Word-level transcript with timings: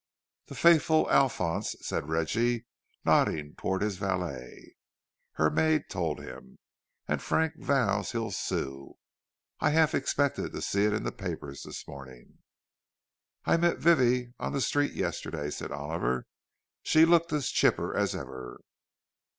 "The 0.47 0.55
faithful 0.55 1.07
Alphonse," 1.11 1.75
said 1.85 2.09
Reggie, 2.09 2.65
nodding 3.05 3.53
toward 3.55 3.83
his 3.83 3.97
valet. 3.97 4.73
"Her 5.33 5.51
maid 5.51 5.89
told 5.91 6.19
him. 6.21 6.57
And 7.07 7.21
Frank 7.21 7.53
vows 7.57 8.11
he'll 8.11 8.31
sue—I 8.31 9.69
half 9.69 9.93
expected 9.93 10.53
to 10.53 10.61
see 10.63 10.85
it 10.85 10.93
in 10.93 11.03
the 11.03 11.11
papers 11.11 11.61
this 11.61 11.87
morning." 11.87 12.39
"I 13.45 13.57
met 13.57 13.77
Vivie 13.77 14.33
on 14.39 14.53
the 14.53 14.61
street 14.61 14.93
yesterday," 14.93 15.51
said 15.51 15.71
Oliver. 15.71 16.25
"She 16.81 17.05
looked 17.05 17.31
as 17.31 17.49
chipper 17.49 17.95
as 17.95 18.15
ever." 18.15 18.59